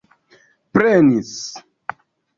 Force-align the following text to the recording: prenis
prenis 0.73 1.35